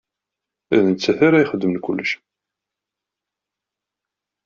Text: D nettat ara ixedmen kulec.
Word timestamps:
D 0.83 0.83
nettat 0.87 1.19
ara 1.27 1.43
ixedmen 1.43 1.77
kulec. 1.85 2.11